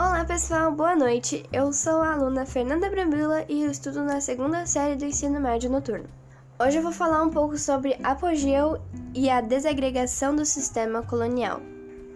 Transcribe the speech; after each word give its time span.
Olá 0.00 0.24
pessoal, 0.24 0.70
boa 0.70 0.94
noite. 0.94 1.42
Eu 1.52 1.72
sou 1.72 2.00
a 2.00 2.12
aluna 2.12 2.46
Fernanda 2.46 2.88
Brambila 2.88 3.44
e 3.48 3.64
eu 3.64 3.70
estudo 3.72 4.04
na 4.04 4.20
segunda 4.20 4.64
série 4.64 4.94
do 4.94 5.04
ensino 5.04 5.40
médio 5.40 5.68
noturno. 5.68 6.04
Hoje 6.56 6.76
eu 6.76 6.84
vou 6.84 6.92
falar 6.92 7.20
um 7.24 7.30
pouco 7.30 7.58
sobre 7.58 7.98
apogeu 8.04 8.80
e 9.12 9.28
a 9.28 9.40
desagregação 9.40 10.36
do 10.36 10.44
sistema 10.44 11.02
colonial. 11.02 11.60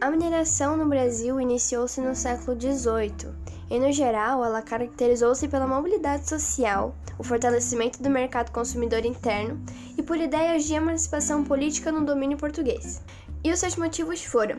A 0.00 0.08
mineração 0.12 0.76
no 0.76 0.86
Brasil 0.86 1.40
iniciou-se 1.40 2.00
no 2.00 2.14
século 2.14 2.56
XVIII 2.56 3.34
e, 3.68 3.80
no 3.80 3.90
geral, 3.90 4.44
ela 4.44 4.62
caracterizou-se 4.62 5.48
pela 5.48 5.66
mobilidade 5.66 6.28
social, 6.28 6.94
o 7.18 7.24
fortalecimento 7.24 8.00
do 8.00 8.08
mercado 8.08 8.52
consumidor 8.52 9.04
interno 9.04 9.60
e 9.98 10.02
por 10.04 10.18
ideias 10.18 10.62
de 10.64 10.74
emancipação 10.74 11.42
política 11.42 11.90
no 11.90 12.06
domínio 12.06 12.38
português. 12.38 13.02
E 13.42 13.50
os 13.50 13.58
seus 13.58 13.74
motivos 13.74 14.22
foram 14.22 14.56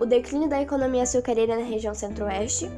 o 0.00 0.06
declínio 0.06 0.48
da 0.48 0.60
economia 0.60 1.04
açucareira 1.04 1.56
na 1.56 1.64
região 1.64 1.94
centro-oeste, 1.94 2.68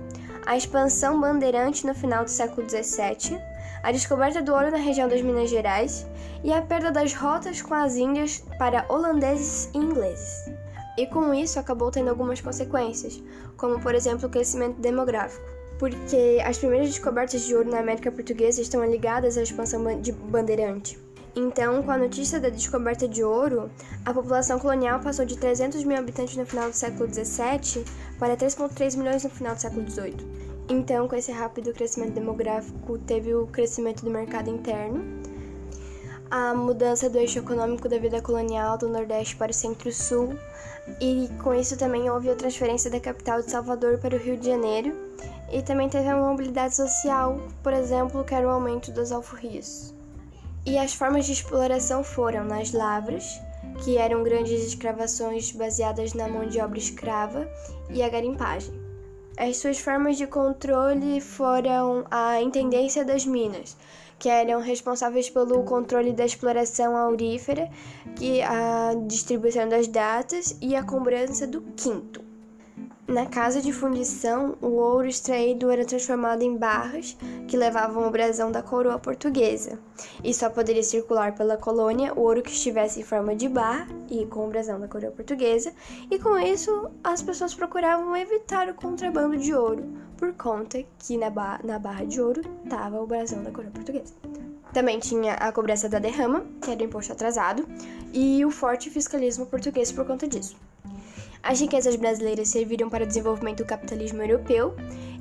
a 0.45 0.57
expansão 0.57 1.19
bandeirante 1.19 1.87
no 1.87 1.95
final 1.95 2.25
do 2.25 2.31
século 2.31 2.69
XVII, 2.69 3.41
a 3.83 3.91
descoberta 3.91 4.43
do 4.43 4.53
ouro 4.53 4.71
na 4.71 4.77
região 4.77 5.09
das 5.09 5.23
Minas 5.23 5.49
Gerais 5.49 6.07
e 6.45 6.53
a 6.53 6.61
perda 6.61 6.91
das 6.91 7.15
rotas 7.15 7.63
com 7.63 7.73
as 7.73 7.97
Índias 7.97 8.45
para 8.59 8.85
holandeses 8.91 9.71
e 9.73 9.79
ingleses 9.79 10.53
e 10.97 11.07
com 11.07 11.33
isso 11.33 11.59
acabou 11.59 11.91
tendo 11.91 12.11
algumas 12.11 12.41
consequências, 12.41 13.23
como 13.57 13.81
por 13.81 13.95
exemplo 13.95 14.27
o 14.27 14.31
crescimento 14.31 14.81
demográfico, 14.81 15.45
porque 15.79 16.39
as 16.45 16.59
primeiras 16.59 16.89
descobertas 16.89 17.43
de 17.43 17.55
ouro 17.55 17.71
na 17.71 17.79
América 17.79 18.13
Portuguesa 18.13 18.61
estão 18.61 18.85
ligadas 18.85 19.39
à 19.39 19.43
expansão 19.43 20.01
de 20.01 20.13
Bandeirante. 20.13 20.99
Então, 21.35 21.83
com 21.83 21.91
a 21.91 21.97
notícia 21.97 22.39
da 22.39 22.51
descoberta 22.51 23.09
de 23.09 23.25
ouro, 23.25 23.71
a 24.05 24.13
população 24.13 24.59
colonial 24.59 25.01
passou 25.01 25.25
de 25.25 25.39
300 25.39 25.83
mil 25.85 25.97
habitantes 25.97 26.37
no 26.37 26.45
final 26.45 26.69
do 26.69 26.77
século 26.77 27.09
XVII 27.09 27.85
para 28.19 28.37
3,3 28.37 28.99
milhões 28.99 29.25
no 29.25 29.31
final 29.31 29.55
do 29.55 29.61
século 29.61 29.91
XVIII. 29.91 30.17
Então, 30.69 31.09
com 31.09 31.17
esse 31.17 31.33
rápido 31.33 31.73
crescimento 31.73 32.13
demográfico, 32.13 32.99
teve 32.99 33.35
o 33.35 33.47
crescimento 33.47 34.05
do 34.05 34.11
mercado 34.11 34.51
interno, 34.51 35.03
a 36.31 36.55
mudança 36.55 37.09
do 37.09 37.19
eixo 37.19 37.39
econômico 37.39 37.89
da 37.89 37.99
vida 37.99 38.21
colonial 38.21 38.77
do 38.77 38.89
Nordeste 38.89 39.35
para 39.37 39.51
o 39.51 39.55
Centro-Sul, 39.55 40.35
e 41.01 41.31
com 41.43 41.55
isso 41.55 41.79
também 41.79 42.11
houve 42.11 42.29
a 42.29 42.37
transferência 42.37 42.91
da 42.91 43.01
capital 43.01 43.41
de 43.41 43.51
Salvador 43.51 43.99
para 43.99 44.17
o 44.17 44.19
Rio 44.19 44.37
de 44.37 44.47
Janeiro, 44.47 44.95
e 45.51 45.63
também 45.63 45.89
teve 45.89 46.09
a 46.09 46.17
mobilidade 46.17 46.77
social, 46.77 47.39
por 47.63 47.73
exemplo, 47.73 48.23
que 48.23 48.35
era 48.35 48.47
o 48.47 48.51
aumento 48.51 48.91
das 48.93 49.13
alforrias. 49.13 49.95
E 50.65 50.79
as 50.79 50.95
formas 50.95 51.27
de 51.27 51.33
exploração 51.33 52.05
foram 52.05 52.45
nas 52.45 52.73
lavras, 52.73 53.41
que 53.83 53.97
eram 53.97 54.23
grandes 54.23 54.65
escravações 54.65 55.51
baseadas 55.51 56.15
na 56.15 56.29
mão 56.29 56.47
de 56.47 56.61
obra 56.61 56.79
escrava, 56.79 57.49
e 57.91 58.03
a 58.03 58.09
garimpagem. 58.09 58.73
As 59.37 59.57
suas 59.57 59.79
formas 59.79 60.17
de 60.17 60.27
controle 60.27 61.21
foram 61.21 62.05
a 62.11 62.41
intendência 62.41 63.05
das 63.05 63.27
minas, 63.27 63.77
que 64.19 64.29
eram 64.29 64.61
responsáveis 64.61 65.29
pelo 65.29 65.65
controle 65.65 66.13
da 66.13 66.25
exploração 66.25 66.97
aurífera, 66.97 67.69
que 68.15 68.41
a 68.43 68.95
distribuição 69.07 69.69
das 69.69 69.89
datas 69.89 70.57
e 70.61 70.77
a 70.77 70.85
cobrança 70.85 71.45
do 71.45 71.61
quinto. 71.77 72.32
Na 73.13 73.27
casa 73.27 73.61
de 73.61 73.75
fundição, 73.75 74.57
o 74.63 74.69
ouro 74.69 75.07
extraído 75.07 75.71
era 75.71 75.85
transformado 75.85 76.41
em 76.41 76.57
barras 76.57 77.15
que 77.47 77.59
levavam 77.59 78.09
o 78.09 78.11
brasão 78.11 78.51
da 78.51 78.63
coroa 78.63 78.99
portuguesa, 78.99 79.79
e 80.25 80.33
só 80.33 80.49
poderia 80.49 80.83
circular 80.83 81.35
pela 81.35 81.59
colônia 81.59 82.15
o 82.15 82.21
ouro 82.21 82.41
que 82.41 82.53
estivesse 82.53 83.01
em 83.01 83.03
forma 83.03 83.37
de 83.37 83.51
barra 83.51 83.87
e 84.11 84.25
com 84.25 84.47
o 84.47 84.49
brasão 84.49 84.81
da 84.81 84.89
coroa 84.89 85.13
portuguesa, 85.13 85.75
e 86.11 86.19
com 86.19 86.39
isso 86.39 86.91
as 87.05 87.21
pessoas 87.21 87.55
procuravam 87.55 88.17
evitar 88.17 88.71
o 88.71 88.75
contrabando 88.75 89.37
de 89.37 89.53
ouro, 89.53 89.85
por 90.17 90.33
conta 90.33 90.83
que 90.99 91.19
na, 91.19 91.29
ba 91.29 91.61
na 91.63 91.79
barra 91.79 92.07
de 92.07 92.19
ouro 92.19 92.41
estava 92.65 92.99
o 92.99 93.07
brasão 93.07 93.43
da 93.43 93.51
coroa 93.51 93.73
portuguesa. 93.73 94.15
Também 94.73 94.99
tinha 94.99 95.35
a 95.35 95.53
cobrança 95.53 95.87
da 95.87 95.99
derrama, 95.99 96.47
que 96.63 96.71
era 96.71 96.81
o 96.81 96.85
imposto 96.85 97.13
atrasado, 97.13 97.69
e 98.11 98.43
o 98.43 98.51
forte 98.51 98.89
fiscalismo 98.89 99.45
português 99.45 99.93
por 99.93 100.07
conta 100.07 100.27
disso. 100.27 100.57
As 101.43 101.61
riquezas 101.61 101.97
brasileiras 101.97 102.49
serviram 102.49 102.89
para 102.89 103.05
o 103.05 103.07
desenvolvimento 103.07 103.59
do 103.59 103.67
capitalismo 103.67 104.23
europeu 104.23 104.75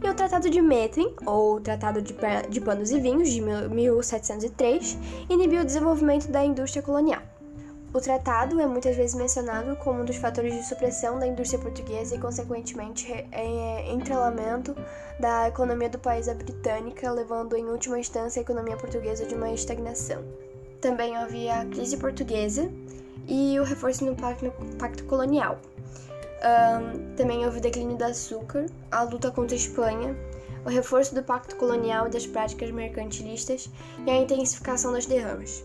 e 0.04 0.08
o 0.08 0.14
Tratado 0.14 0.50
de 0.50 0.62
Methuen, 0.62 1.16
ou 1.26 1.60
Tratado 1.60 2.00
de, 2.02 2.16
de 2.50 2.62
Panos 2.62 2.92
e 2.92 3.00
Vinhos, 3.00 3.30
de 3.30 3.42
1703, 3.42 4.98
inibiu 5.30 5.62
o 5.62 5.66
desenvolvimento 5.66 6.28
da 6.28 6.46
indústria 6.46 6.84
colonial. 6.84 7.22
O 7.94 8.00
tratado 8.00 8.58
é 8.62 8.66
muitas 8.66 8.96
vezes 8.96 9.16
mencionado 9.16 9.76
como 9.76 10.02
um 10.02 10.06
dos 10.06 10.16
fatores 10.16 10.54
de 10.54 10.64
supressão 10.66 11.20
da 11.20 11.28
indústria 11.28 11.60
portuguesa 11.60 12.16
e, 12.16 12.20
consequentemente, 12.20 13.12
é, 13.12 13.92
entrelamento 13.92 14.74
da 15.20 15.50
economia 15.50 15.90
do 15.90 16.00
país 16.00 16.30
à 16.30 16.34
britânica, 16.34 17.12
levando 17.12 17.58
em 17.58 17.66
última 17.66 18.00
instância 18.00 18.40
a 18.40 18.44
economia 18.44 18.78
portuguesa 18.78 19.26
de 19.26 19.36
uma 19.36 19.52
estagnação. 19.52 20.24
Também 20.82 21.16
havia 21.16 21.62
a 21.62 21.66
crise 21.66 21.96
portuguesa 21.98 22.72
e 23.28 23.60
o 23.60 23.64
reforço 23.64 24.04
no 24.04 24.16
pacto, 24.16 25.04
colonial, 25.06 25.60
um, 26.42 27.16
também 27.16 27.46
houve 27.46 27.60
o 27.60 27.62
declínio 27.62 27.96
do 27.96 28.04
açúcar, 28.04 28.66
a 28.92 29.04
luta 29.04 29.30
contra 29.30 29.56
a 29.56 29.60
Espanha, 29.60 30.16
o 30.66 30.70
reforço 30.70 31.14
do 31.14 31.22
pacto 31.22 31.56
colonial 31.56 32.08
e 32.08 32.10
das 32.10 32.26
práticas 32.26 32.72
mercantilistas 32.72 33.70
e 34.06 34.10
a 34.10 34.18
intensificação 34.18 34.92
das 34.92 35.06
derramas. 35.06 35.64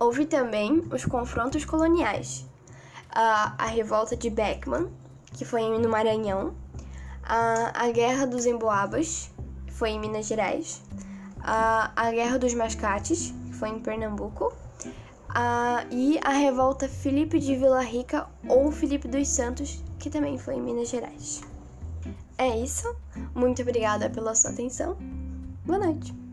Houve 0.00 0.26
também 0.26 0.82
os 0.92 1.04
confrontos 1.04 1.64
coloniais, 1.64 2.44
a, 3.10 3.54
a 3.56 3.66
revolta 3.66 4.16
de 4.16 4.28
Beckman, 4.28 4.88
que 5.32 5.44
foi 5.44 5.62
no 5.78 5.88
Maranhão, 5.88 6.54
a, 7.22 7.84
a 7.84 7.90
Guerra 7.92 8.26
dos 8.26 8.46
Emboabas, 8.46 9.30
que 9.66 9.72
foi 9.72 9.90
em 9.90 10.00
Minas 10.00 10.26
Gerais, 10.26 10.82
a, 11.38 11.92
a 11.94 12.10
Guerra 12.10 12.36
dos 12.36 12.52
Mascates, 12.52 13.32
foi 13.58 13.70
em 13.70 13.78
Pernambuco, 13.80 14.52
a, 15.28 15.84
e 15.90 16.18
a 16.22 16.30
revolta 16.30 16.88
Felipe 16.88 17.38
de 17.38 17.56
Vila 17.56 17.82
Rica 17.82 18.26
ou 18.48 18.70
Felipe 18.70 19.08
dos 19.08 19.28
Santos, 19.28 19.82
que 19.98 20.08
também 20.08 20.38
foi 20.38 20.54
em 20.54 20.62
Minas 20.62 20.88
Gerais. 20.88 21.42
É 22.38 22.56
isso. 22.56 22.94
Muito 23.34 23.62
obrigada 23.62 24.08
pela 24.10 24.34
sua 24.34 24.50
atenção. 24.50 24.96
Boa 25.64 25.78
noite. 25.78 26.25